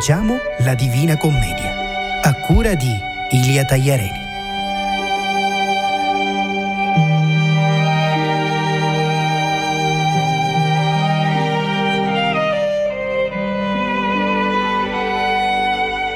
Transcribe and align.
Leggiamo 0.00 0.38
la 0.60 0.74
Divina 0.74 1.18
Commedia, 1.18 2.22
a 2.22 2.34
cura 2.36 2.72
di 2.72 2.90
Ilia 3.32 3.66
Tagliarelli. 3.66 4.28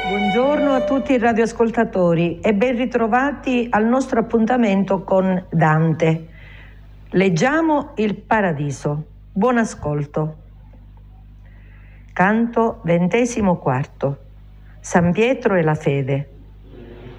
Buongiorno 0.08 0.72
a 0.72 0.84
tutti 0.86 1.12
i 1.12 1.18
radioascoltatori 1.18 2.40
e 2.40 2.54
ben 2.54 2.76
ritrovati 2.78 3.66
al 3.68 3.84
nostro 3.84 4.18
appuntamento 4.18 5.02
con 5.04 5.44
Dante. 5.50 6.28
Leggiamo 7.10 7.92
il 7.96 8.14
Paradiso. 8.14 9.04
Buon 9.30 9.58
ascolto. 9.58 10.43
Canto 12.14 12.78
quarto. 13.58 14.18
San 14.78 15.10
Pietro 15.10 15.56
e 15.56 15.64
la 15.64 15.74
fede. 15.74 16.28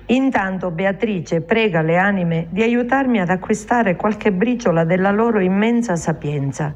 Intanto 0.05 0.71
Beatrice 0.71 1.41
prega 1.41 1.81
le 1.81 1.97
anime 1.97 2.47
di 2.49 2.61
aiutarmi 2.61 3.19
ad 3.19 3.29
acquistare 3.29 3.97
qualche 3.97 4.31
briciola 4.31 4.85
della 4.85 5.11
loro 5.11 5.41
immensa 5.41 5.97
sapienza. 5.97 6.73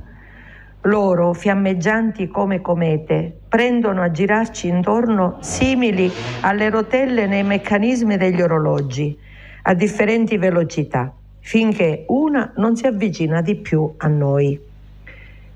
Loro, 0.81 1.31
fiammeggianti 1.31 2.27
come 2.27 2.59
comete, 2.59 3.39
prendono 3.47 4.01
a 4.01 4.11
girarci 4.11 4.67
intorno 4.67 5.37
simili 5.39 6.11
alle 6.41 6.69
rotelle 6.69 7.25
nei 7.25 7.43
meccanismi 7.43 8.17
degli 8.17 8.41
orologi, 8.41 9.17
a 9.61 9.73
differenti 9.73 10.35
velocità, 10.37 11.13
finché 11.39 12.03
una 12.09 12.51
non 12.57 12.75
si 12.75 12.85
avvicina 12.85 13.39
di 13.39 13.55
più 13.55 13.93
a 13.95 14.07
noi 14.09 14.67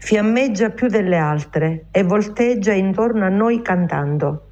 fiammeggia 0.03 0.71
più 0.71 0.89
delle 0.89 1.15
altre 1.15 1.85
e 1.89 2.03
volteggia 2.03 2.73
intorno 2.73 3.23
a 3.23 3.29
noi 3.29 3.61
cantando. 3.61 4.47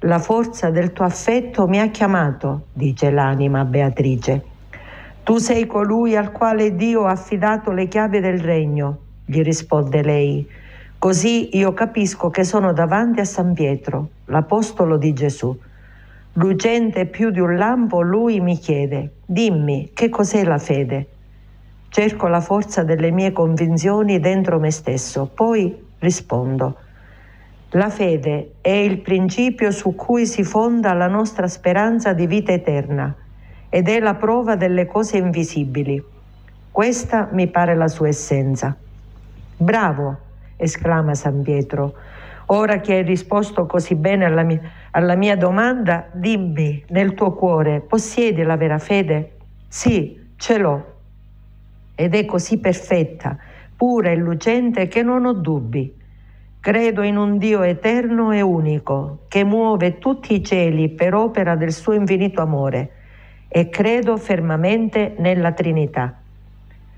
La 0.00 0.18
forza 0.18 0.70
del 0.70 0.92
tuo 0.92 1.04
affetto 1.04 1.68
mi 1.68 1.78
ha 1.78 1.90
chiamato, 1.90 2.64
dice 2.72 3.12
l'anima 3.12 3.64
Beatrice. 3.64 4.42
Tu 5.22 5.36
sei 5.36 5.66
colui 5.66 6.16
al 6.16 6.32
quale 6.32 6.74
Dio 6.74 7.04
ha 7.04 7.12
affidato 7.12 7.70
le 7.70 7.86
chiavi 7.86 8.18
del 8.18 8.40
regno, 8.40 8.98
gli 9.24 9.42
risponde 9.42 10.02
lei. 10.02 10.44
Così 10.98 11.56
io 11.56 11.72
capisco 11.72 12.28
che 12.30 12.42
sono 12.42 12.72
davanti 12.72 13.20
a 13.20 13.24
San 13.24 13.52
Pietro, 13.52 14.08
l'apostolo 14.24 14.96
di 14.96 15.12
Gesù. 15.12 15.56
Lucente 16.32 17.06
più 17.06 17.30
di 17.30 17.38
un 17.38 17.56
lampo, 17.56 18.00
lui 18.00 18.40
mi 18.40 18.58
chiede, 18.58 19.12
dimmi 19.24 19.92
che 19.94 20.08
cos'è 20.08 20.42
la 20.42 20.58
fede? 20.58 21.06
Cerco 21.92 22.28
la 22.28 22.40
forza 22.40 22.84
delle 22.84 23.10
mie 23.10 23.32
convinzioni 23.32 24.20
dentro 24.20 24.60
me 24.60 24.70
stesso, 24.70 25.28
poi 25.34 25.88
rispondo. 25.98 26.76
La 27.70 27.90
fede 27.90 28.52
è 28.60 28.70
il 28.70 29.00
principio 29.00 29.72
su 29.72 29.96
cui 29.96 30.24
si 30.24 30.44
fonda 30.44 30.92
la 30.92 31.08
nostra 31.08 31.48
speranza 31.48 32.12
di 32.12 32.28
vita 32.28 32.52
eterna 32.52 33.12
ed 33.68 33.88
è 33.88 33.98
la 33.98 34.14
prova 34.14 34.54
delle 34.54 34.86
cose 34.86 35.16
invisibili. 35.16 36.00
Questa 36.70 37.28
mi 37.32 37.48
pare 37.48 37.74
la 37.74 37.88
sua 37.88 38.06
essenza. 38.06 38.76
Bravo, 39.56 40.18
esclama 40.56 41.14
San 41.14 41.42
Pietro. 41.42 41.94
Ora 42.46 42.78
che 42.78 42.94
hai 42.94 43.02
risposto 43.02 43.66
così 43.66 43.96
bene 43.96 44.26
alla 44.26 44.44
mia, 44.44 44.60
alla 44.92 45.16
mia 45.16 45.36
domanda, 45.36 46.06
dimmi 46.12 46.84
nel 46.90 47.14
tuo 47.14 47.32
cuore, 47.32 47.80
possiedi 47.80 48.44
la 48.44 48.56
vera 48.56 48.78
fede? 48.78 49.38
Sì, 49.66 50.34
ce 50.36 50.56
l'ho 50.56 50.89
ed 52.00 52.14
è 52.14 52.24
così 52.24 52.56
perfetta, 52.56 53.36
pura 53.76 54.10
e 54.10 54.16
lucente 54.16 54.88
che 54.88 55.02
non 55.02 55.26
ho 55.26 55.34
dubbi. 55.34 55.94
Credo 56.58 57.02
in 57.02 57.18
un 57.18 57.36
Dio 57.36 57.60
eterno 57.60 58.32
e 58.32 58.40
unico, 58.40 59.24
che 59.28 59.44
muove 59.44 59.98
tutti 59.98 60.32
i 60.32 60.42
cieli 60.42 60.88
per 60.88 61.12
opera 61.12 61.56
del 61.56 61.72
suo 61.72 61.92
infinito 61.92 62.40
amore, 62.40 62.92
e 63.48 63.68
credo 63.68 64.16
fermamente 64.16 65.14
nella 65.18 65.52
Trinità. 65.52 66.18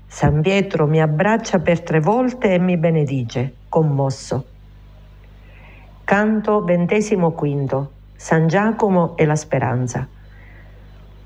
San 0.07 0.39
Pietro 0.39 0.87
mi 0.87 1.01
abbraccia 1.01 1.59
per 1.59 1.81
tre 1.81 1.99
volte 1.99 2.53
e 2.53 2.59
mi 2.59 2.77
benedice, 2.77 3.55
commosso. 3.67 4.45
Canto 6.05 6.63
XXV. 6.63 7.87
San 8.15 8.47
Giacomo 8.47 9.17
e 9.17 9.25
la 9.25 9.35
speranza. 9.35 10.07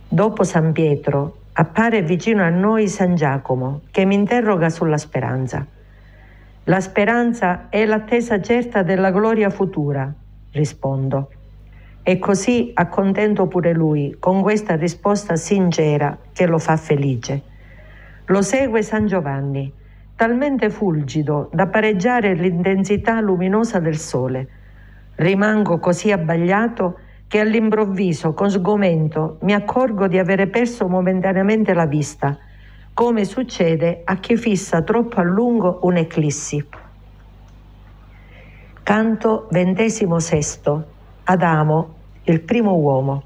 Dopo 0.07 0.43
San 0.43 0.71
Pietro, 0.71 1.35
appare 1.59 2.03
vicino 2.03 2.43
a 2.43 2.49
noi 2.49 2.87
San 2.87 3.15
Giacomo 3.15 3.81
che 3.89 4.05
mi 4.05 4.13
interroga 4.13 4.69
sulla 4.69 4.97
speranza. 4.97 5.65
La 6.65 6.79
speranza 6.79 7.69
è 7.69 7.83
l'attesa 7.85 8.39
certa 8.39 8.83
della 8.83 9.09
gloria 9.09 9.49
futura, 9.49 10.13
rispondo. 10.51 11.31
E 12.03 12.19
così 12.19 12.71
accontento 12.75 13.47
pure 13.47 13.73
lui 13.73 14.17
con 14.19 14.43
questa 14.43 14.75
risposta 14.75 15.35
sincera 15.35 16.15
che 16.31 16.45
lo 16.45 16.59
fa 16.59 16.77
felice. 16.77 17.41
Lo 18.25 18.43
segue 18.43 18.83
San 18.83 19.07
Giovanni, 19.07 19.73
talmente 20.15 20.69
fulgido 20.69 21.49
da 21.51 21.65
pareggiare 21.65 22.35
l'intensità 22.35 23.19
luminosa 23.19 23.79
del 23.79 23.97
sole. 23.97 24.47
Rimango 25.15 25.79
così 25.79 26.11
abbagliato 26.11 26.99
che 27.27 27.39
all'improvviso, 27.39 28.33
con 28.33 28.49
sgomento, 28.49 29.37
mi 29.41 29.53
accorgo 29.53 30.07
di 30.07 30.17
avere 30.17 30.47
perso 30.47 30.87
momentaneamente 30.87 31.73
la 31.73 31.85
vista, 31.85 32.37
come 32.93 33.25
succede 33.25 34.01
a 34.05 34.15
chi 34.15 34.37
fissa 34.37 34.81
troppo 34.81 35.19
a 35.19 35.23
lungo 35.23 35.79
un'eclissi. 35.81 36.65
Canto 38.81 39.49
sesto. 40.19 40.85
Adamo, 41.25 41.95
il 42.23 42.39
primo 42.39 42.75
uomo. 42.75 43.23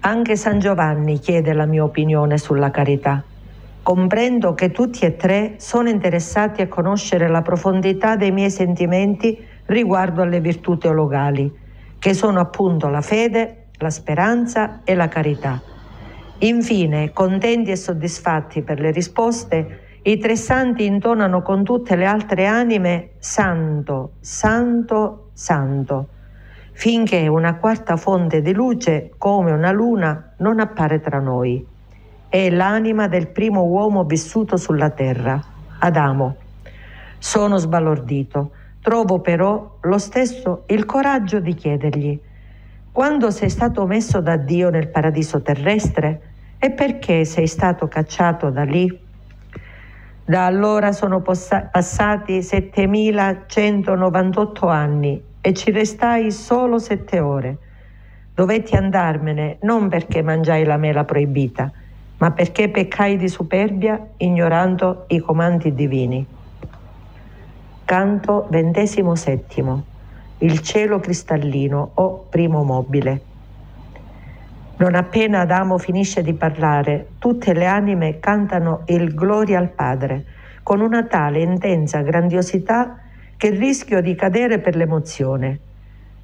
Anche 0.00 0.36
San 0.36 0.58
Giovanni 0.58 1.20
chiede 1.20 1.52
la 1.52 1.66
mia 1.66 1.84
opinione 1.84 2.36
sulla 2.36 2.72
carità. 2.72 3.22
Comprendo 3.80 4.54
che 4.54 4.72
tutti 4.72 5.04
e 5.04 5.14
tre 5.16 5.54
sono 5.58 5.88
interessati 5.88 6.62
a 6.62 6.68
conoscere 6.68 7.28
la 7.28 7.42
profondità 7.42 8.16
dei 8.16 8.32
miei 8.32 8.50
sentimenti 8.50 9.38
riguardo 9.66 10.22
alle 10.22 10.40
virtù 10.40 10.76
teologali 10.76 11.62
che 12.04 12.12
sono 12.12 12.38
appunto 12.38 12.90
la 12.90 13.00
fede, 13.00 13.68
la 13.78 13.88
speranza 13.88 14.80
e 14.84 14.94
la 14.94 15.08
carità. 15.08 15.58
Infine, 16.40 17.14
contenti 17.14 17.70
e 17.70 17.76
soddisfatti 17.76 18.60
per 18.60 18.78
le 18.78 18.90
risposte, 18.90 20.00
i 20.02 20.18
tre 20.18 20.36
santi 20.36 20.84
intonano 20.84 21.40
con 21.40 21.64
tutte 21.64 21.96
le 21.96 22.04
altre 22.04 22.44
anime 22.44 23.12
Santo, 23.20 24.16
Santo, 24.20 25.30
Santo, 25.32 26.08
finché 26.72 27.26
una 27.26 27.56
quarta 27.56 27.96
fonte 27.96 28.42
di 28.42 28.52
luce, 28.52 29.12
come 29.16 29.52
una 29.52 29.72
luna, 29.72 30.34
non 30.40 30.60
appare 30.60 31.00
tra 31.00 31.20
noi. 31.20 31.66
È 32.28 32.50
l'anima 32.50 33.08
del 33.08 33.28
primo 33.28 33.62
uomo 33.62 34.04
vissuto 34.04 34.58
sulla 34.58 34.90
terra, 34.90 35.42
Adamo. 35.78 36.36
Sono 37.16 37.56
sbalordito 37.56 38.50
Trovo 38.84 39.20
però 39.20 39.78
lo 39.80 39.96
stesso 39.96 40.64
il 40.66 40.84
coraggio 40.84 41.40
di 41.40 41.54
chiedergli, 41.54 42.20
quando 42.92 43.30
sei 43.30 43.48
stato 43.48 43.86
messo 43.86 44.20
da 44.20 44.36
Dio 44.36 44.68
nel 44.68 44.88
paradiso 44.88 45.40
terrestre 45.40 46.32
e 46.58 46.70
perché 46.70 47.24
sei 47.24 47.46
stato 47.46 47.88
cacciato 47.88 48.50
da 48.50 48.64
lì? 48.64 48.86
Da 50.22 50.44
allora 50.44 50.92
sono 50.92 51.22
possa- 51.22 51.62
passati 51.62 52.42
7198 52.42 54.68
anni 54.68 55.24
e 55.40 55.54
ci 55.54 55.70
restai 55.70 56.30
solo 56.30 56.78
sette 56.78 57.20
ore. 57.20 57.56
Dovetti 58.34 58.76
andarmene 58.76 59.56
non 59.62 59.88
perché 59.88 60.20
mangiai 60.20 60.64
la 60.64 60.76
mela 60.76 61.04
proibita, 61.04 61.72
ma 62.18 62.32
perché 62.32 62.68
peccai 62.68 63.16
di 63.16 63.30
superbia 63.30 64.08
ignorando 64.18 65.06
i 65.08 65.20
comandi 65.20 65.72
divini. 65.72 66.42
Canto 67.86 68.48
XXVII. 68.50 69.82
Il 70.38 70.60
cielo 70.60 71.00
cristallino 71.00 71.90
o 71.92 72.24
primo 72.30 72.64
mobile. 72.64 73.20
Non 74.78 74.94
appena 74.94 75.40
Adamo 75.40 75.76
finisce 75.76 76.22
di 76.22 76.32
parlare, 76.32 77.08
tutte 77.18 77.52
le 77.52 77.66
anime 77.66 78.20
cantano 78.20 78.84
il 78.86 79.14
Gloria 79.14 79.58
al 79.58 79.68
Padre, 79.68 80.24
con 80.62 80.80
una 80.80 81.04
tale 81.04 81.42
intensa 81.42 82.00
grandiosità 82.00 83.00
che 83.36 83.50
rischio 83.50 84.00
di 84.00 84.14
cadere 84.14 84.60
per 84.60 84.76
l'emozione. 84.76 85.58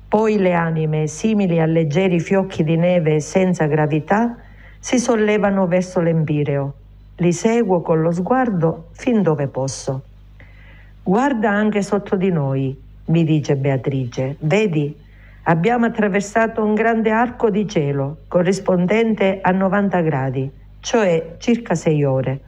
Poi 0.09 0.39
le 0.39 0.55
anime, 0.55 1.09
simili 1.09 1.61
a 1.61 1.67
leggeri 1.67 2.21
fiocchi 2.21 2.65
di 2.65 2.77
neve 2.77 3.21
senza 3.21 3.67
gravità, 3.67 4.35
si 4.79 4.99
sollevano 4.99 5.67
verso 5.67 6.01
l'empireo. 6.01 6.73
Li 7.17 7.35
seguo 7.35 7.83
con 7.83 8.01
lo 8.01 8.13
sguardo 8.13 8.87
fin 8.93 9.21
dove 9.21 9.47
posso. 9.47 10.05
Guarda 11.03 11.51
anche 11.51 11.81
sotto 11.83 12.15
di 12.15 12.31
noi, 12.31 12.79
mi 13.07 13.25
dice 13.25 13.57
Beatrice. 13.57 14.37
Vedi, 14.41 14.95
abbiamo 15.45 15.87
attraversato 15.87 16.63
un 16.63 16.75
grande 16.75 17.11
arco 17.11 17.49
di 17.49 17.67
cielo 17.67 18.19
corrispondente 18.29 19.41
a 19.41 19.51
90 19.51 20.01
gradi, 20.03 20.51
cioè 20.81 21.37
circa 21.39 21.75
6 21.75 22.05
ore. 22.05 22.41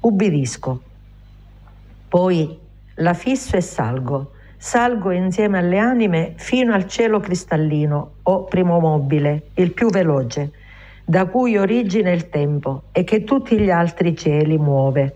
Ubbidisco. 0.00 0.80
Poi 2.08 2.58
la 2.94 3.12
fisso 3.12 3.56
e 3.56 3.60
salgo, 3.60 4.32
salgo 4.56 5.10
insieme 5.10 5.58
alle 5.58 5.78
anime 5.78 6.32
fino 6.36 6.72
al 6.72 6.86
cielo 6.86 7.20
cristallino 7.20 8.12
o 8.22 8.44
primo 8.44 8.80
mobile, 8.80 9.50
il 9.54 9.72
più 9.72 9.90
veloce, 9.90 10.52
da 11.04 11.26
cui 11.26 11.58
origina 11.58 12.10
il 12.10 12.30
tempo 12.30 12.84
e 12.92 13.04
che 13.04 13.24
tutti 13.24 13.58
gli 13.58 13.70
altri 13.70 14.16
cieli 14.16 14.56
muove. 14.56 15.14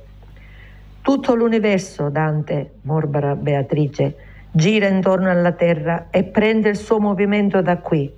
Tutto 1.03 1.35
l'universo, 1.35 2.11
Dante, 2.11 2.75
morbara 2.83 3.35
Beatrice, 3.35 4.15
gira 4.53 4.87
intorno 4.87 5.31
alla 5.31 5.51
terra 5.51 6.07
e 6.11 6.23
prende 6.23 6.69
il 6.69 6.77
suo 6.77 7.01
movimento 7.01 7.61
da 7.61 7.79
qui. 7.79 8.09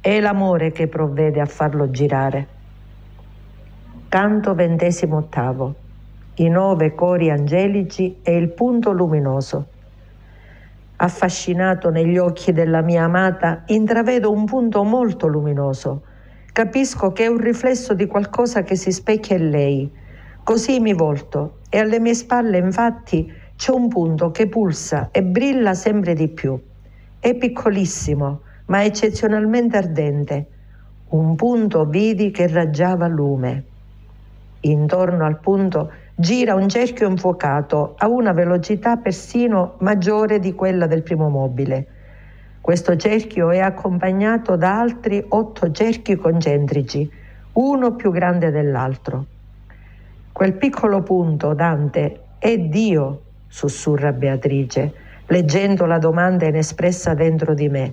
È 0.00 0.18
l'amore 0.18 0.72
che 0.72 0.88
provvede 0.88 1.42
a 1.42 1.44
farlo 1.44 1.90
girare. 1.90 2.46
Canto 4.08 4.54
ventesimo 4.54 5.18
ottavo. 5.18 5.74
I 6.36 6.48
nove 6.48 6.94
cori 6.94 7.30
angelici 7.30 8.20
e 8.22 8.34
il 8.34 8.48
punto 8.48 8.92
luminoso. 8.92 9.66
Affascinato 10.96 11.90
negli 11.90 12.16
occhi 12.16 12.52
della 12.52 12.80
mia 12.80 13.04
amata, 13.04 13.64
intravedo 13.66 14.32
un 14.32 14.46
punto 14.46 14.82
molto 14.84 15.26
luminoso. 15.26 16.00
Capisco 16.50 17.12
che 17.12 17.24
è 17.24 17.26
un 17.26 17.38
riflesso 17.38 17.92
di 17.92 18.06
qualcosa 18.06 18.62
che 18.62 18.74
si 18.74 18.90
specchia 18.90 19.36
in 19.36 19.50
lei. 19.50 20.00
Così 20.44 20.80
mi 20.80 20.92
volto 20.92 21.58
e 21.68 21.78
alle 21.78 22.00
mie 22.00 22.14
spalle 22.14 22.58
infatti 22.58 23.32
c'è 23.54 23.70
un 23.70 23.86
punto 23.86 24.32
che 24.32 24.48
pulsa 24.48 25.10
e 25.12 25.22
brilla 25.22 25.72
sempre 25.72 26.14
di 26.14 26.26
più. 26.26 26.60
È 27.20 27.32
piccolissimo, 27.36 28.40
ma 28.66 28.82
eccezionalmente 28.82 29.76
ardente. 29.76 30.46
Un 31.10 31.36
punto 31.36 31.84
vidi 31.84 32.32
che 32.32 32.48
raggiava 32.48 33.06
lume. 33.06 33.64
Intorno 34.62 35.24
al 35.24 35.38
punto 35.38 35.92
gira 36.16 36.56
un 36.56 36.68
cerchio 36.68 37.08
infuocato 37.08 37.94
a 37.96 38.08
una 38.08 38.32
velocità 38.32 38.96
persino 38.96 39.76
maggiore 39.78 40.40
di 40.40 40.54
quella 40.54 40.88
del 40.88 41.04
primo 41.04 41.28
mobile. 41.28 41.86
Questo 42.60 42.96
cerchio 42.96 43.50
è 43.50 43.60
accompagnato 43.60 44.56
da 44.56 44.80
altri 44.80 45.24
otto 45.28 45.70
cerchi 45.70 46.16
concentrici, 46.16 47.08
uno 47.52 47.94
più 47.94 48.10
grande 48.10 48.50
dell'altro. 48.50 49.26
Quel 50.32 50.54
piccolo 50.54 51.02
punto, 51.02 51.52
Dante, 51.52 52.20
è 52.38 52.56
Dio, 52.56 53.20
sussurra 53.48 54.12
Beatrice, 54.12 54.92
leggendo 55.26 55.84
la 55.84 55.98
domanda 55.98 56.46
inespressa 56.46 57.12
dentro 57.12 57.52
di 57.52 57.68
me. 57.68 57.92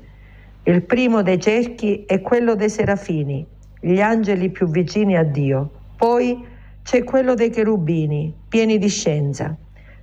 Il 0.63 0.83
primo 0.83 1.21
dei 1.21 1.37
cerchi 1.37 2.05
è 2.05 2.21
quello 2.21 2.55
dei 2.55 2.69
serafini, 2.69 3.45
gli 3.81 3.99
angeli 3.99 4.49
più 4.51 4.67
vicini 4.69 5.17
a 5.17 5.23
Dio. 5.23 5.69
Poi 5.97 6.45
c'è 6.81 7.03
quello 7.03 7.33
dei 7.33 7.49
cherubini, 7.49 8.33
pieni 8.47 8.77
di 8.77 8.87
scienza, 8.87 9.53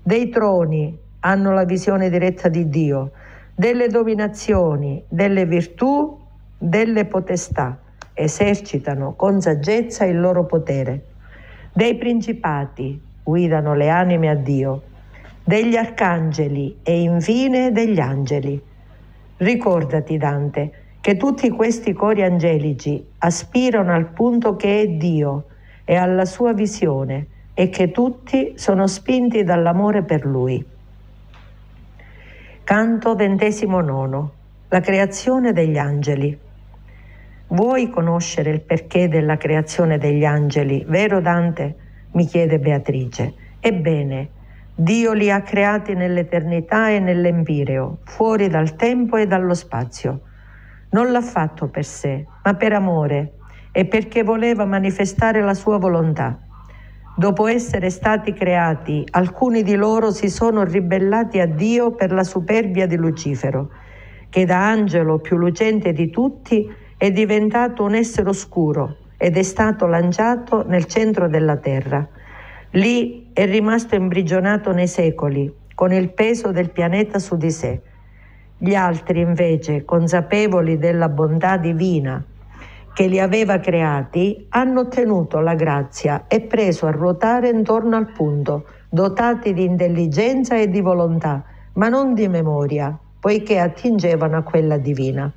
dei 0.02 0.28
troni, 0.28 0.96
hanno 1.20 1.52
la 1.52 1.64
visione 1.64 2.10
diretta 2.10 2.48
di 2.48 2.68
Dio, 2.68 3.12
delle 3.54 3.88
dominazioni, 3.88 5.02
delle 5.08 5.46
virtù, 5.46 6.20
delle 6.58 7.06
potestà, 7.06 7.78
esercitano 8.12 9.14
con 9.14 9.40
saggezza 9.40 10.04
il 10.04 10.20
loro 10.20 10.44
potere, 10.44 11.02
dei 11.76 11.96
principati, 11.96 12.98
guidano 13.22 13.74
le 13.74 13.90
anime 13.90 14.30
a 14.30 14.34
Dio, 14.34 14.82
degli 15.44 15.76
arcangeli 15.76 16.78
e 16.82 17.02
infine 17.02 17.70
degli 17.70 18.00
angeli. 18.00 18.58
Ricordati, 19.36 20.16
Dante, 20.16 20.72
che 21.02 21.18
tutti 21.18 21.50
questi 21.50 21.92
cori 21.92 22.22
angelici 22.22 23.04
aspirano 23.18 23.92
al 23.92 24.06
punto 24.06 24.56
che 24.56 24.80
è 24.80 24.88
Dio, 24.88 25.48
e 25.84 25.96
alla 25.96 26.24
sua 26.24 26.54
visione 26.54 27.26
e 27.52 27.68
che 27.68 27.90
tutti 27.90 28.54
sono 28.56 28.86
spinti 28.86 29.44
dall'amore 29.44 30.02
per 30.02 30.24
lui. 30.24 30.64
Canto 32.64 33.14
nono. 33.82 34.32
La 34.68 34.80
creazione 34.80 35.52
degli 35.52 35.76
angeli. 35.76 36.36
Vuoi 37.48 37.90
conoscere 37.90 38.50
il 38.50 38.60
perché 38.62 39.08
della 39.08 39.36
creazione 39.36 39.98
degli 39.98 40.24
angeli, 40.24 40.84
vero 40.88 41.20
Dante? 41.20 41.76
mi 42.12 42.26
chiede 42.26 42.58
Beatrice. 42.58 43.34
Ebbene, 43.60 44.30
Dio 44.74 45.12
li 45.12 45.30
ha 45.30 45.42
creati 45.42 45.94
nell'eternità 45.94 46.90
e 46.90 46.98
nell'empireo, 46.98 47.98
fuori 48.04 48.48
dal 48.48 48.74
tempo 48.74 49.16
e 49.16 49.26
dallo 49.26 49.54
spazio. 49.54 50.22
Non 50.90 51.12
l'ha 51.12 51.20
fatto 51.20 51.68
per 51.68 51.84
sé, 51.84 52.26
ma 52.42 52.54
per 52.54 52.72
amore, 52.72 53.34
e 53.70 53.84
perché 53.84 54.24
voleva 54.24 54.64
manifestare 54.64 55.40
la 55.40 55.54
sua 55.54 55.78
volontà. 55.78 56.40
Dopo 57.16 57.46
essere 57.46 57.90
stati 57.90 58.32
creati, 58.32 59.06
alcuni 59.12 59.62
di 59.62 59.76
loro 59.76 60.10
si 60.10 60.28
sono 60.28 60.64
ribellati 60.64 61.38
a 61.38 61.46
Dio 61.46 61.92
per 61.92 62.12
la 62.12 62.24
superbia 62.24 62.86
di 62.86 62.96
Lucifero, 62.96 63.70
che 64.30 64.44
da 64.44 64.68
angelo 64.68 65.20
più 65.20 65.36
lucente 65.36 65.92
di 65.92 66.10
tutti 66.10 66.84
è 66.98 67.10
diventato 67.10 67.84
un 67.84 67.94
essere 67.94 68.30
oscuro 68.30 68.96
ed 69.18 69.36
è 69.36 69.42
stato 69.42 69.86
lanciato 69.86 70.64
nel 70.66 70.86
centro 70.86 71.28
della 71.28 71.56
terra. 71.56 72.06
Lì 72.70 73.30
è 73.34 73.44
rimasto 73.44 73.94
imprigionato 73.94 74.72
nei 74.72 74.88
secoli, 74.88 75.52
con 75.74 75.92
il 75.92 76.08
peso 76.10 76.52
del 76.52 76.70
pianeta 76.70 77.18
su 77.18 77.36
di 77.36 77.50
sé. 77.50 77.80
Gli 78.56 78.74
altri, 78.74 79.20
invece, 79.20 79.84
consapevoli 79.84 80.78
della 80.78 81.10
bontà 81.10 81.58
divina, 81.58 82.24
che 82.94 83.06
li 83.08 83.20
aveva 83.20 83.58
creati 83.58 84.46
hanno 84.48 84.80
ottenuto 84.80 85.40
la 85.40 85.54
grazia 85.54 86.24
e 86.28 86.40
preso 86.40 86.86
a 86.86 86.92
ruotare 86.92 87.50
intorno 87.50 87.96
al 87.96 88.10
punto, 88.10 88.64
dotati 88.88 89.52
di 89.52 89.64
intelligenza 89.64 90.56
e 90.56 90.70
di 90.70 90.80
volontà, 90.80 91.44
ma 91.74 91.90
non 91.90 92.14
di 92.14 92.26
memoria, 92.26 92.98
poiché 93.20 93.58
attingevano 93.58 94.38
a 94.38 94.42
quella 94.42 94.78
divina. 94.78 95.30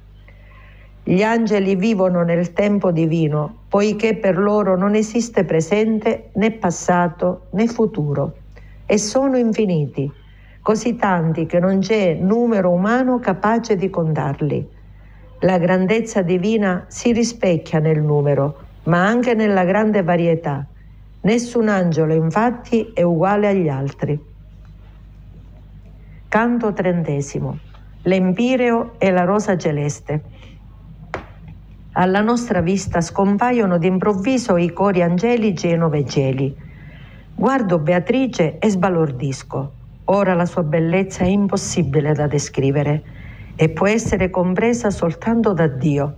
Gli 1.10 1.24
angeli 1.24 1.76
vivono 1.76 2.22
nel 2.22 2.54
tempo 2.54 2.92
divino, 2.92 3.62
poiché 3.68 4.16
per 4.18 4.38
loro 4.38 4.78
non 4.78 4.94
esiste 4.94 5.44
presente 5.44 6.30
né 6.36 6.52
passato 6.52 7.48
né 7.54 7.66
futuro, 7.66 8.36
e 8.86 9.00
sono 9.00 9.36
infiniti, 9.36 10.08
così 10.62 10.98
tanti 10.98 11.48
che 11.48 11.58
non 11.58 11.80
c'è 11.80 12.14
numero 12.14 12.70
umano 12.70 13.18
capace 13.18 13.76
di 13.76 13.90
contarli. 13.90 14.70
La 15.40 15.58
grandezza 15.58 16.22
divina 16.22 16.86
si 16.90 17.12
rispecchia 17.12 17.80
nel 17.80 18.04
numero, 18.04 18.60
ma 18.84 19.04
anche 19.04 19.34
nella 19.34 19.64
grande 19.64 20.04
varietà. 20.04 20.64
Nessun 21.22 21.70
angelo 21.70 22.14
infatti 22.14 22.92
è 22.94 23.02
uguale 23.02 23.48
agli 23.48 23.68
altri. 23.68 24.19
Canto 26.28 26.72
trentesimo. 26.72 27.57
L'empireo 28.04 28.92
e 29.00 29.10
la 29.10 29.24
rosa 29.24 29.57
celeste. 29.57 30.38
Alla 31.94 32.22
nostra 32.22 32.62
vista 32.62 33.02
scompaiono 33.02 33.80
d'improvviso 33.80 34.58
i 34.58 34.72
cori 34.72 35.02
angelici 35.02 35.68
e 35.68 35.74
i 35.74 35.78
nove 35.78 36.06
cieli. 36.06 36.56
Guardo 37.34 37.80
Beatrice 37.80 38.60
e 38.60 38.69
sbalordisco. 38.69 39.74
Ora 40.06 40.36
la 40.36 40.46
sua 40.46 40.62
bellezza 40.62 41.24
è 41.24 41.28
impossibile 41.28 42.14
da 42.14 42.28
descrivere 42.28 43.04
e 43.56 43.69
può 43.69 43.88
essere 43.88 44.30
compresa 44.30 44.92
soltanto 44.92 45.52
da 45.54 45.66
Dio. 45.66 46.18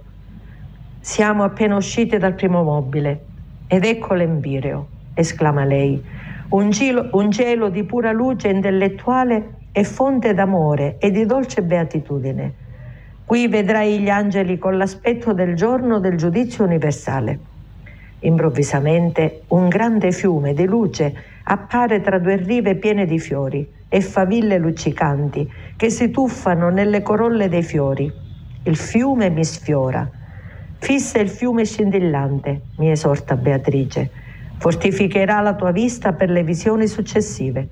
Siamo 0.99 1.43
appena 1.43 1.77
usciti 1.77 2.17
dal 2.17 2.35
primo 2.35 2.63
mobile 2.63 3.25
ed 3.67 3.85
ecco 3.85 4.13
l'empireo, 4.13 4.89
esclama 5.13 5.63
lei, 5.63 6.03
un 6.49 6.69
cielo, 6.71 7.07
un 7.13 7.31
cielo 7.31 7.69
di 7.69 7.85
pura 7.85 8.11
luce 8.11 8.49
intellettuale 8.49 9.67
e 9.71 9.85
fonte 9.85 10.33
d'amore 10.33 10.97
e 10.99 11.11
di 11.11 11.25
dolce 11.25 11.63
beatitudine. 11.63 12.60
Qui 13.31 13.47
vedrai 13.47 13.99
gli 13.99 14.09
angeli 14.09 14.57
con 14.57 14.75
l'aspetto 14.75 15.31
del 15.31 15.55
giorno 15.55 16.01
del 16.01 16.17
giudizio 16.17 16.65
universale. 16.65 17.39
Improvvisamente 18.19 19.43
un 19.47 19.69
grande 19.69 20.11
fiume 20.11 20.53
di 20.53 20.65
luce 20.65 21.15
appare 21.43 22.01
tra 22.01 22.19
due 22.19 22.35
rive 22.35 22.75
piene 22.75 23.05
di 23.05 23.19
fiori 23.19 23.65
e 23.87 24.01
faville 24.01 24.57
luccicanti 24.57 25.49
che 25.77 25.89
si 25.89 26.11
tuffano 26.11 26.67
nelle 26.67 27.01
corolle 27.01 27.47
dei 27.47 27.63
fiori. 27.63 28.11
Il 28.63 28.75
fiume 28.75 29.29
mi 29.29 29.45
sfiora. 29.45 30.05
Fissa 30.79 31.19
il 31.19 31.29
fiume 31.29 31.63
scintillante, 31.63 32.63
mi 32.79 32.91
esorta 32.91 33.37
Beatrice. 33.37 34.09
Fortificherà 34.57 35.39
la 35.39 35.55
tua 35.55 35.71
vista 35.71 36.11
per 36.11 36.29
le 36.29 36.43
visioni 36.43 36.85
successive. 36.85 37.65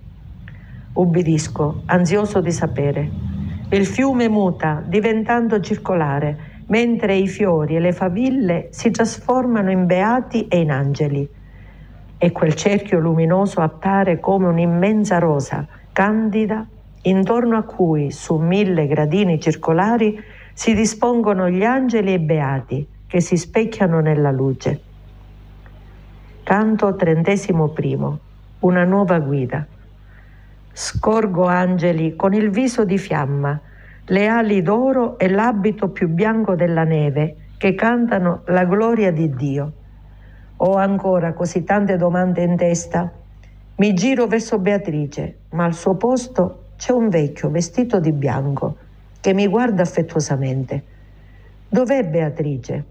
Ubbidisco, 0.93 1.81
ansioso 1.87 2.39
di 2.39 2.51
sapere. 2.53 3.28
Il 3.71 3.85
fiume 3.85 4.27
muta, 4.27 4.81
diventando 4.83 5.59
circolare, 5.59 6.63
mentre 6.69 7.15
i 7.15 7.27
fiori 7.27 7.75
e 7.75 7.79
le 7.79 7.93
faville 7.93 8.69
si 8.71 8.89
trasformano 8.89 9.69
in 9.69 9.85
beati 9.85 10.47
e 10.47 10.57
in 10.59 10.71
angeli. 10.71 11.29
E 12.17 12.31
quel 12.31 12.55
cerchio 12.55 12.97
luminoso 12.97 13.61
appare 13.61 14.19
come 14.19 14.47
un'immensa 14.47 15.19
rosa, 15.19 15.67
candida, 15.93 16.65
intorno 17.03 17.57
a 17.57 17.61
cui 17.61 18.09
su 18.09 18.37
mille 18.37 18.87
gradini 18.87 19.39
circolari 19.39 20.19
si 20.51 20.73
dispongono 20.73 21.47
gli 21.47 21.63
angeli 21.63 22.13
e 22.13 22.19
beati 22.19 22.87
che 23.05 23.21
si 23.21 23.37
specchiano 23.37 23.99
nella 23.99 24.31
luce. 24.31 24.81
Canto 26.41 26.95
trentesimo 26.95 27.67
primo, 27.67 28.17
una 28.61 28.83
nuova 28.83 29.19
guida. 29.19 29.63
Scorgo 30.81 31.43
angeli 31.43 32.15
con 32.15 32.33
il 32.33 32.51
viso 32.51 32.85
di 32.85 32.97
fiamma, 32.97 33.59
le 34.05 34.27
ali 34.27 34.61
d'oro 34.61 35.19
e 35.19 35.27
l'abito 35.27 35.89
più 35.89 36.07
bianco 36.07 36.55
della 36.55 36.85
neve, 36.85 37.35
che 37.57 37.75
cantano 37.75 38.43
la 38.45 38.63
gloria 38.63 39.11
di 39.11 39.29
Dio. 39.29 39.73
Ho 40.55 40.75
ancora 40.75 41.33
così 41.33 41.65
tante 41.65 41.97
domande 41.97 42.43
in 42.43 42.55
testa. 42.55 43.11
Mi 43.75 43.93
giro 43.93 44.25
verso 44.27 44.57
Beatrice, 44.57 45.39
ma 45.49 45.65
al 45.65 45.73
suo 45.73 45.95
posto 45.95 46.67
c'è 46.77 46.93
un 46.93 47.09
vecchio 47.09 47.49
vestito 47.49 47.99
di 47.99 48.13
bianco 48.13 48.77
che 49.19 49.33
mi 49.33 49.47
guarda 49.47 49.81
affettuosamente. 49.81 50.83
Dov'è 51.67 52.05
Beatrice? 52.05 52.83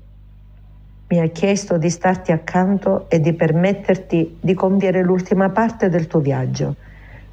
Mi 1.09 1.21
ha 1.21 1.26
chiesto 1.28 1.78
di 1.78 1.88
starti 1.88 2.33
accanto 2.33 3.09
e 3.09 3.18
di 3.18 3.33
permetterti 3.33 4.37
di 4.42 4.52
compiere 4.52 5.02
l'ultima 5.02 5.49
parte 5.49 5.88
del 5.88 6.07
tuo 6.07 6.21
viaggio. 6.21 6.75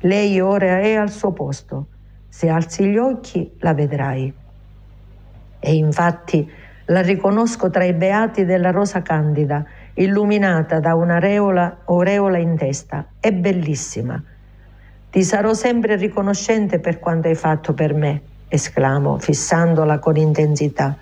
Lei 0.05 0.39
ora 0.39 0.81
è 0.81 0.93
al 0.93 1.09
suo 1.09 1.31
posto. 1.31 1.88
Se 2.29 2.47
alzi 2.47 2.85
gli 2.85 2.97
occhi 2.97 3.55
la 3.62 3.74
vedrai. 3.74 4.31
E 5.59 5.74
infatti 5.74 6.47
la 6.85 7.01
riconosco 7.01 7.71
tra 7.71 7.83
i 7.85 7.93
beati 7.93 8.45
della 8.45 8.69
rosa 8.69 9.01
candida, 9.01 9.65
illuminata 9.95 10.79
da 10.79 10.93
un'aureola 10.93 11.77
aureola 11.85 12.38
in 12.38 12.55
testa. 12.55 13.07
È 13.19 13.31
bellissima. 13.31 14.21
Ti 15.09 15.24
sarò 15.24 15.53
sempre 15.53 15.95
riconoscente 15.95 16.79
per 16.79 17.00
quanto 17.00 17.27
hai 17.27 17.35
fatto 17.35 17.74
per 17.74 17.95
me, 17.95 18.21
esclamo, 18.47 19.17
fissandola 19.17 19.97
con 19.97 20.17
intensità. 20.17 20.95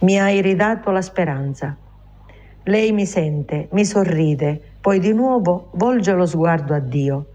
Mi 0.00 0.20
hai 0.20 0.40
ridato 0.40 0.92
la 0.92 1.02
speranza. 1.02 1.76
Lei 2.62 2.92
mi 2.92 3.06
sente, 3.06 3.66
mi 3.72 3.84
sorride, 3.84 4.60
poi 4.80 5.00
di 5.00 5.12
nuovo 5.12 5.70
volge 5.72 6.12
lo 6.12 6.26
sguardo 6.26 6.74
a 6.74 6.78
Dio. 6.78 7.26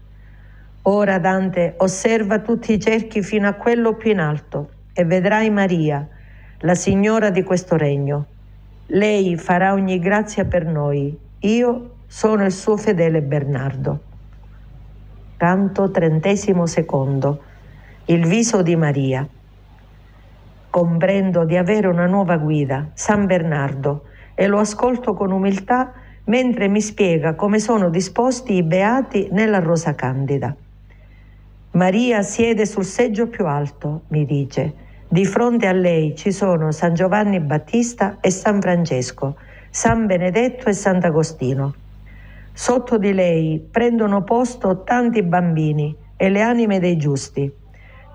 Ora 0.84 1.20
Dante 1.20 1.74
osserva 1.76 2.40
tutti 2.40 2.72
i 2.72 2.80
cerchi 2.80 3.22
fino 3.22 3.46
a 3.46 3.52
quello 3.52 3.94
più 3.94 4.10
in 4.10 4.18
alto 4.18 4.70
e 4.92 5.04
vedrai 5.04 5.48
Maria, 5.48 6.04
la 6.58 6.74
signora 6.74 7.30
di 7.30 7.44
questo 7.44 7.76
regno. 7.76 8.26
Lei 8.86 9.36
farà 9.36 9.74
ogni 9.74 10.00
grazia 10.00 10.44
per 10.44 10.66
noi. 10.66 11.16
Io 11.38 11.90
sono 12.08 12.44
il 12.44 12.50
suo 12.50 12.76
fedele 12.76 13.22
Bernardo. 13.22 14.00
Canto 15.36 15.88
trentesimo 15.92 16.66
secondo. 16.66 17.42
Il 18.06 18.26
viso 18.26 18.60
di 18.62 18.74
Maria. 18.74 19.24
Comprendo 20.68 21.44
di 21.44 21.56
avere 21.56 21.86
una 21.86 22.06
nuova 22.06 22.38
guida, 22.38 22.90
San 22.94 23.26
Bernardo, 23.26 24.06
e 24.34 24.48
lo 24.48 24.58
ascolto 24.58 25.14
con 25.14 25.30
umiltà 25.30 25.92
mentre 26.24 26.66
mi 26.66 26.80
spiega 26.80 27.36
come 27.36 27.60
sono 27.60 27.88
disposti 27.88 28.54
i 28.54 28.64
beati 28.64 29.28
nella 29.30 29.60
rosa 29.60 29.94
candida. 29.94 30.56
Maria 31.74 32.20
siede 32.20 32.66
sul 32.66 32.84
seggio 32.84 33.28
più 33.28 33.46
alto, 33.46 34.02
mi 34.08 34.26
dice. 34.26 34.74
Di 35.08 35.24
fronte 35.24 35.66
a 35.66 35.72
lei 35.72 36.14
ci 36.14 36.30
sono 36.30 36.70
San 36.70 36.92
Giovanni 36.92 37.40
Battista 37.40 38.18
e 38.20 38.30
San 38.30 38.60
Francesco, 38.60 39.36
San 39.70 40.04
Benedetto 40.04 40.68
e 40.68 40.74
Sant'Agostino. 40.74 41.74
Sotto 42.52 42.98
di 42.98 43.14
lei 43.14 43.58
prendono 43.70 44.22
posto 44.22 44.82
tanti 44.82 45.22
bambini 45.22 45.96
e 46.14 46.28
le 46.28 46.42
anime 46.42 46.78
dei 46.78 46.98
giusti. 46.98 47.50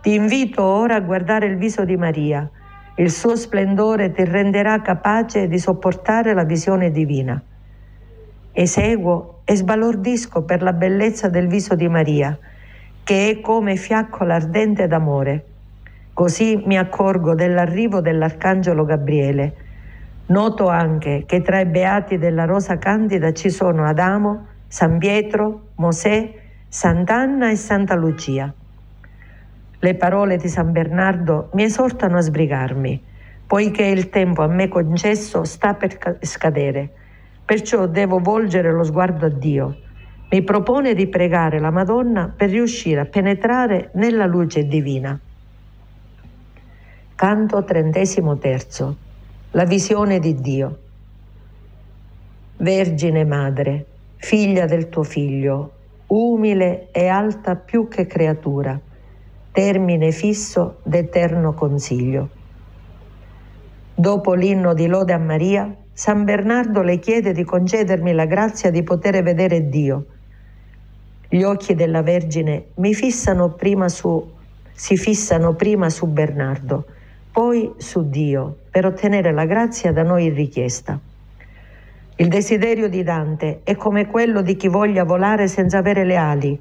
Ti 0.04 0.14
invito 0.14 0.64
ora 0.64 0.94
a 0.94 1.02
guardare 1.02 1.48
il 1.48 1.58
viso 1.58 1.84
di 1.84 1.98
Maria, 1.98 2.48
il 2.98 3.10
suo 3.10 3.36
splendore 3.36 4.12
ti 4.12 4.24
renderà 4.24 4.82
capace 4.84 5.48
di 5.48 5.58
sopportare 5.58 6.36
la 6.36 6.44
visione 6.44 6.92
divina. 6.92 7.42
Eseguo 8.52 9.42
e 9.46 9.56
sbalordisco 9.56 10.44
per 10.44 10.62
la 10.62 10.74
bellezza 10.74 11.28
del 11.28 11.48
viso 11.48 11.74
di 11.74 11.88
Maria, 11.88 12.38
che 13.08 13.30
è 13.30 13.40
come 13.40 13.78
fiaccola 13.78 14.36
ardente 14.36 14.86
d'amore. 14.86 15.46
Così 16.12 16.62
mi 16.66 16.78
accorgo 16.78 17.36
dell'arrivo 17.36 18.02
dell'Arcangelo 18.02 18.84
Gabriele. 18.84 19.56
Noto 20.26 20.68
anche 20.68 21.24
che 21.26 21.42
tra 21.42 21.62
i 21.62 21.66
beati 21.68 22.18
della 22.18 22.44
Rosa 22.44 22.78
Candida 22.78 23.32
ci 23.32 23.50
sono 23.50 23.86
Adamo, 23.86 24.48
San 24.68 24.98
Pietro, 24.98 25.68
Mosè, 25.76 26.34
Sant'Anna 26.68 27.50
e 27.50 27.56
Santa 27.56 27.96
Lucia. 27.96 28.54
Le 29.80 29.96
parole 29.96 30.36
di 30.36 30.50
San 30.50 30.74
Bernardo 30.74 31.50
mi 31.54 31.64
esortano 31.64 32.18
a 32.18 32.22
sbrigarmi, 32.22 33.02
poiché 33.48 33.86
il 33.86 34.10
tempo 34.10 34.42
a 34.42 34.48
me 34.48 34.68
concesso 34.68 35.46
sta 35.46 35.76
per 35.76 36.18
scadere. 36.20 36.92
Perciò 37.46 37.88
devo 37.88 38.20
volgere 38.20 38.70
lo 38.74 38.84
sguardo 38.84 39.28
a 39.28 39.30
Dio. 39.30 39.78
Mi 40.30 40.42
propone 40.42 40.94
di 40.94 41.08
pregare 41.08 41.58
la 41.58 41.72
Madonna 41.72 42.34
per 42.36 42.50
riuscire 42.50 43.00
a 43.00 43.06
penetrare 43.06 43.92
nella 43.94 44.26
luce 44.26 44.68
divina. 44.68 45.18
Canto 47.16 47.64
trentesimo 47.64 48.38
terzo. 48.38 48.98
La 49.52 49.64
visione 49.64 50.20
di 50.20 50.36
Dio. 50.36 50.80
Vergine 52.58 53.24
Madre, 53.24 53.86
figlia 54.18 54.66
del 54.66 54.90
tuo 54.90 55.04
Figlio, 55.04 55.72
umile 56.08 56.90
e 56.92 57.08
alta 57.08 57.56
più 57.56 57.88
che 57.88 58.06
creatura, 58.06 58.78
termine 59.54 60.12
fisso 60.12 60.80
d'eterno 60.84 61.54
consiglio. 61.54 62.30
Dopo 63.96 64.34
l'inno 64.34 64.74
di 64.74 64.88
lode 64.88 65.14
a 65.14 65.18
Maria, 65.18 65.74
San 65.94 66.26
Bernardo 66.26 66.82
le 66.82 67.00
chiede 67.00 67.32
di 67.32 67.46
concedermi 67.46 68.12
la 68.12 68.26
grazia 68.26 68.70
di 68.70 68.84
poter 68.84 69.24
vedere 69.24 69.70
Dio. 69.70 70.06
Gli 71.30 71.44
occhi 71.44 71.76
della 71.76 72.02
Vergine 72.02 72.68
mi 72.76 72.94
fissano 72.94 73.50
prima 73.50 73.90
su, 73.90 74.34
si 74.74 74.98
fissano 74.98 75.54
prima 75.54 75.90
su 75.90 76.08
Bernardo, 76.08 76.86
poi 77.32 77.74
su 77.78 78.10
Dio, 78.10 78.58
per 78.70 78.86
ottenere 78.86 79.32
la 79.32 79.46
grazia 79.46 79.92
da 79.92 80.04
noi 80.04 80.30
richiesta. 80.30 81.00
Il 82.16 82.28
desiderio 82.28 82.90
di 82.90 83.04
Dante 83.04 83.62
è 83.64 83.76
come 83.76 84.08
quello 84.08 84.42
di 84.42 84.56
chi 84.56 84.68
voglia 84.68 85.04
volare 85.04 85.48
senza 85.48 85.78
avere 85.78 86.04
le 86.04 86.16
ali, 86.16 86.60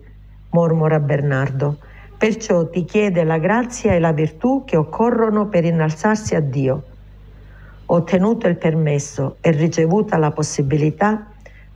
mormora 0.50 1.00
Bernardo 1.00 1.78
Perciò 2.18 2.70
ti 2.70 2.86
chiede 2.86 3.24
la 3.24 3.36
grazia 3.36 3.92
e 3.92 3.98
la 3.98 4.12
virtù 4.12 4.64
che 4.64 4.78
occorrono 4.78 5.48
per 5.48 5.66
innalzarsi 5.66 6.34
a 6.34 6.40
Dio. 6.40 6.82
Ottenuto 7.84 8.48
il 8.48 8.56
permesso 8.56 9.36
e 9.42 9.50
ricevuta 9.50 10.16
la 10.16 10.30
possibilità, 10.30 11.26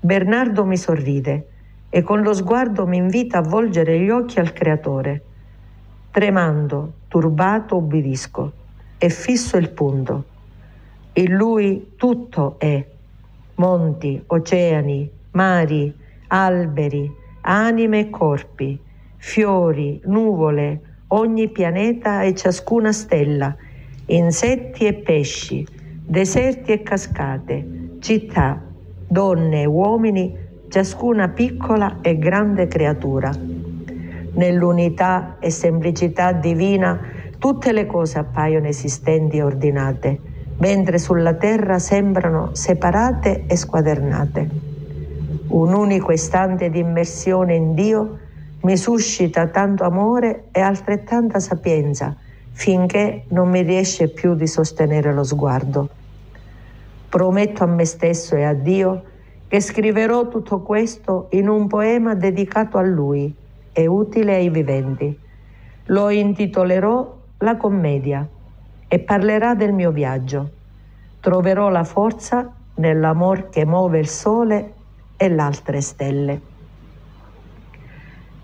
Bernardo 0.01 0.65
mi 0.65 0.79
sorride 0.79 1.47
e 1.91 2.03
con 2.03 2.23
lo 2.23 2.33
sguardo 2.33 2.87
mi 2.87 2.97
invita 2.97 3.39
a 3.39 3.43
volgere 3.43 3.99
gli 3.99 4.09
occhi 4.09 4.39
al 4.39 4.53
Creatore. 4.53 5.23
Tremando, 6.13 6.93
turbato, 7.09 7.77
obbedisco 7.77 8.53
e 8.97 9.11
fisso 9.11 9.57
il 9.57 9.71
punto. 9.71 10.25
In 11.15 11.35
lui 11.35 11.95
tutto 11.97 12.55
è, 12.59 12.87
monti, 13.57 14.23
oceani, 14.25 15.11
mari, 15.33 15.93
alberi, 16.29 17.13
anime 17.43 17.99
e 17.99 18.11
corpi, 18.11 18.79
fiori, 19.17 20.01
nuvole, 20.05 20.81
ogni 21.09 21.49
pianeta 21.49 22.23
e 22.23 22.35
ciascuna 22.35 22.93
stella, 22.93 23.55
insetti 24.07 24.87
e 24.87 24.95
pesci, 24.95 25.67
deserti 26.07 26.71
e 26.73 26.83
cascate, 26.83 27.97
città, 27.99 28.63
donne 29.09 29.63
e 29.63 29.67
uomini, 29.67 30.49
ciascuna 30.71 31.29
piccola 31.29 31.99
e 32.00 32.17
grande 32.17 32.69
creatura. 32.69 33.33
Nell'unità 34.33 35.37
e 35.41 35.50
semplicità 35.50 36.31
divina 36.33 36.99
tutte 37.39 37.73
le 37.73 37.87
cose 37.87 38.19
appaiono 38.21 38.69
esistenti 38.69 39.39
e 39.39 39.43
ordinate, 39.43 40.21
mentre 40.59 40.99
sulla 40.99 41.35
terra 41.35 41.81
sembrano 41.81 42.50
separate 42.55 43.47
e 43.49 43.57
squadernate. 43.57 44.49
Un 45.49 45.75
unico 45.75 46.12
istante 46.12 46.71
di 46.71 46.79
immersione 46.79 47.57
in 47.57 47.75
Dio 47.75 48.19
mi 48.61 48.77
suscita 48.77 49.49
tanto 49.49 49.83
amore 49.83 50.45
e 50.53 50.61
altrettanta 50.61 51.41
sapienza 51.41 52.15
finché 52.53 53.25
non 53.29 53.49
mi 53.49 53.62
riesce 53.62 54.09
più 54.09 54.37
di 54.37 54.47
sostenere 54.47 55.12
lo 55.12 55.25
sguardo. 55.25 55.89
Prometto 57.09 57.65
a 57.65 57.67
me 57.67 57.85
stesso 57.85 58.37
e 58.37 58.45
a 58.45 58.53
Dio 58.53 59.03
che 59.50 59.61
scriverò 59.61 60.28
tutto 60.28 60.61
questo 60.61 61.26
in 61.30 61.49
un 61.49 61.66
poema 61.66 62.14
dedicato 62.14 62.78
a 62.78 62.83
Lui 62.83 63.35
e 63.73 63.87
utile 63.88 64.37
ai 64.37 64.49
viventi. 64.49 65.19
Lo 65.87 66.09
intitolerò 66.09 67.19
La 67.38 67.57
commedia 67.57 68.25
e 68.87 68.99
parlerà 69.00 69.57
del 69.57 69.73
mio 69.73 69.90
viaggio. 69.90 70.50
Troverò 71.19 71.69
la 71.69 71.83
forza 71.83 72.49
nell'amor 72.76 73.49
che 73.49 73.66
muove 73.66 73.99
il 73.99 74.07
sole 74.07 74.73
e 75.16 75.28
le 75.28 75.42
altre 75.42 75.80
stelle. 75.80 76.40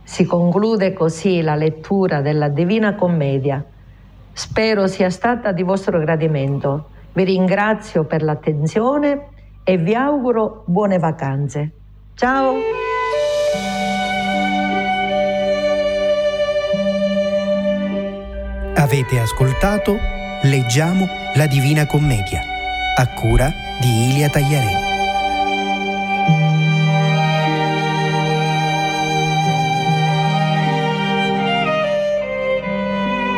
Si 0.03 0.25
conclude 0.25 0.93
così 0.93 1.41
la 1.41 1.55
lettura 1.55 2.21
della 2.21 2.49
Divina 2.49 2.97
Commedia. 2.97 3.65
Spero 4.33 4.89
sia 4.89 5.11
stata 5.11 5.53
di 5.53 5.63
vostro 5.63 6.01
gradimento. 6.01 6.89
Vi 7.13 7.23
ringrazio 7.23 8.03
per 8.03 8.25
l'attenzione 8.25 9.35
e 9.69 9.79
vi 9.79 9.95
auguro 9.97 10.63
buone 10.67 10.97
vacanze. 10.99 11.73
Ciao! 12.15 12.55
Avete 18.77 19.19
ascoltato 19.19 19.99
Leggiamo 20.43 21.09
la 21.35 21.47
Divina 21.49 21.85
Commedia 21.87 22.41
a 22.97 23.09
cura 23.15 23.51
di 23.81 24.11
Ilia 24.11 24.29
Tagliarelli. 24.29 24.86